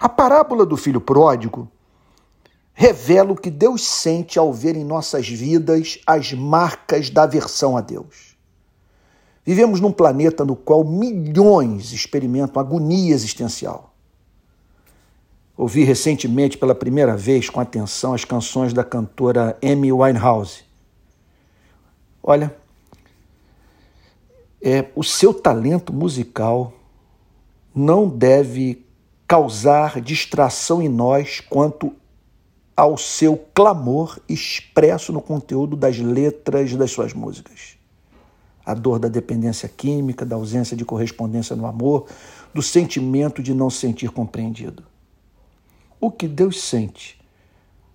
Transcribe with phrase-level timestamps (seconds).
[0.00, 1.70] A parábola do filho pródigo
[2.72, 7.82] revela o que Deus sente ao ver em nossas vidas as marcas da aversão a
[7.82, 8.34] Deus.
[9.44, 13.92] Vivemos num planeta no qual milhões experimentam agonia existencial.
[15.54, 20.64] Ouvi recentemente pela primeira vez com atenção as canções da cantora Amy Winehouse.
[22.22, 22.56] Olha,
[24.62, 26.72] é, o seu talento musical
[27.74, 28.86] não deve
[29.30, 31.94] causar distração em nós quanto
[32.76, 37.78] ao seu clamor expresso no conteúdo das letras das suas músicas.
[38.66, 42.08] A dor da dependência química, da ausência de correspondência no amor,
[42.52, 44.82] do sentimento de não se sentir compreendido.
[46.00, 47.16] O que Deus sente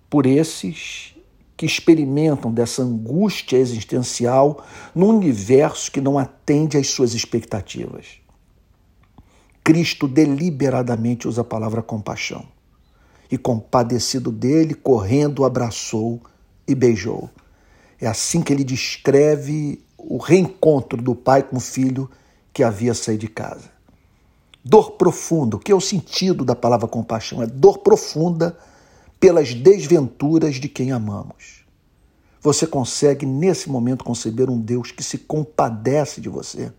[0.08, 1.14] por esses
[1.54, 4.64] que experimentam dessa angústia existencial
[4.94, 8.24] num universo que não atende às suas expectativas.
[9.66, 12.46] Cristo deliberadamente usa a palavra compaixão
[13.28, 16.20] e, compadecido dele, correndo, abraçou
[16.68, 17.28] e beijou.
[18.00, 22.08] É assim que ele descreve o reencontro do pai com o filho
[22.52, 23.68] que havia saído de casa.
[24.64, 27.42] Dor profunda, o que é o sentido da palavra compaixão?
[27.42, 28.56] É dor profunda
[29.18, 31.64] pelas desventuras de quem amamos.
[32.40, 36.72] Você consegue, nesse momento, conceber um Deus que se compadece de você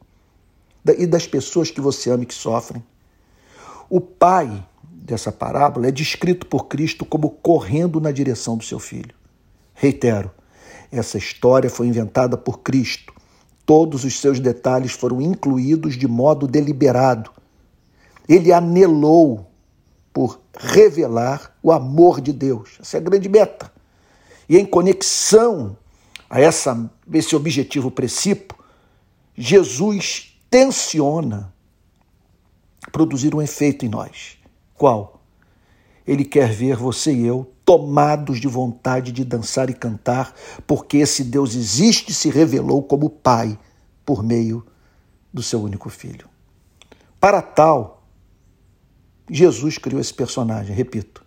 [0.93, 2.83] e das pessoas que você ama e que sofrem.
[3.89, 9.15] O pai dessa parábola é descrito por Cristo como correndo na direção do seu filho.
[9.73, 10.29] Reitero,
[10.91, 13.13] essa história foi inventada por Cristo.
[13.65, 17.31] Todos os seus detalhes foram incluídos de modo deliberado.
[18.27, 19.49] Ele anelou
[20.13, 22.77] por revelar o amor de Deus.
[22.79, 23.71] Essa é a grande meta.
[24.49, 25.77] E em conexão
[26.29, 28.57] a essa, esse objetivo princípio,
[29.35, 31.53] Jesus tensiona
[32.91, 34.37] produzir um efeito em nós.
[34.73, 35.21] Qual?
[36.05, 40.33] Ele quer ver você e eu tomados de vontade de dançar e cantar,
[40.65, 43.59] porque esse Deus existe e se revelou como Pai
[44.05, 44.65] por meio
[45.33, 46.29] do seu único filho.
[47.19, 48.07] Para tal,
[49.29, 51.25] Jesus criou esse personagem, repito.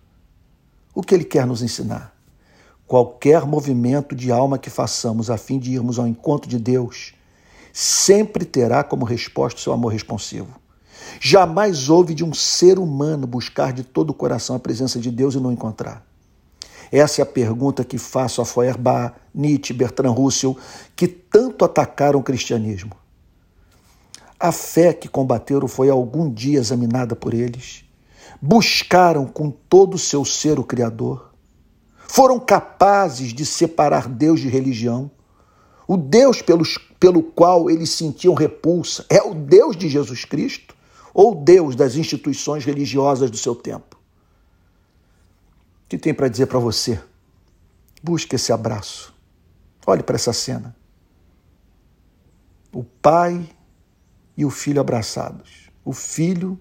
[0.95, 2.17] O que ele quer nos ensinar?
[2.87, 7.13] Qualquer movimento de alma que façamos a fim de irmos ao encontro de Deus,
[7.73, 10.61] sempre terá como resposta o seu amor responsivo.
[11.21, 15.35] Jamais houve de um ser humano buscar de todo o coração a presença de Deus
[15.35, 16.07] e não encontrar.
[16.93, 20.57] Essa é a pergunta que faço a Feuerbach, Nietzsche, Bertrand Russell,
[20.97, 22.93] que tanto atacaram o cristianismo.
[24.39, 27.85] A fé que combateram foi algum dia examinada por eles?
[28.41, 31.31] Buscaram com todo o seu ser o Criador?
[32.09, 35.11] Foram capazes de separar Deus de religião?
[35.91, 40.75] O Deus pelos, pelo qual eles sentiam repulsa é o Deus de Jesus Cristo?
[41.13, 43.97] ou Deus das instituições religiosas do seu tempo.
[45.85, 47.03] O que tem para dizer para você?
[48.03, 49.15] Busque esse abraço.
[49.87, 50.75] Olhe para essa cena.
[52.73, 53.49] O pai
[54.37, 55.69] e o filho abraçados.
[55.85, 56.59] O filho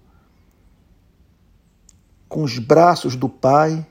[2.27, 3.85] com os braços do pai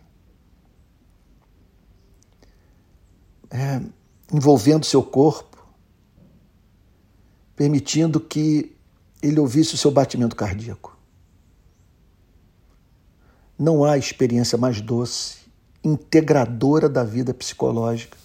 [3.50, 3.80] é,
[4.32, 5.56] envolvendo seu corpo,
[7.56, 8.76] permitindo que
[9.22, 10.96] ele ouvisse o seu batimento cardíaco.
[13.58, 15.38] Não há experiência mais doce,
[15.82, 18.16] integradora da vida psicológica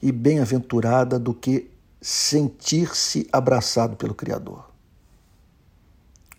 [0.00, 4.70] e bem-aventurada do que sentir-se abraçado pelo Criador.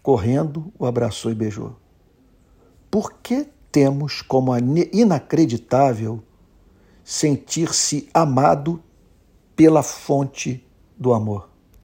[0.01, 1.75] Correndo, o abraçou e beijou.
[2.89, 6.23] Por que temos como inacreditável
[7.03, 8.81] sentir-se amado
[9.61, 10.67] pela fonte
[10.97, 11.50] do amor?